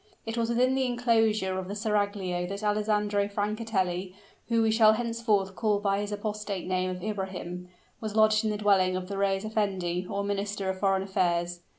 [0.25, 4.15] It was within the inclosure of the seraglio that Alessandro Francatelli,
[4.49, 8.57] whom we shall henceforth call by his apostate name of Ibrahim was lodged in the
[8.57, 11.59] dwelling of the reis effendi or minister of foreign affairs.